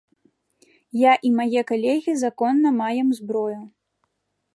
Я 0.99 1.11
і 1.29 1.31
мае 1.39 1.61
калегі 1.71 2.15
законна 2.23 2.73
маем 2.81 3.07
зброю. 3.19 3.61